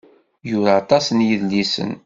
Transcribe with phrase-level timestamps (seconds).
[0.49, 1.91] Yura aṭas n yedlisen.